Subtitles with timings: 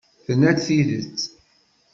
[0.25, 1.19] Tenna-d tidet?